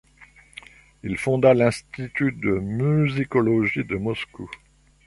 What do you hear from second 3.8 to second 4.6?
de Moscou.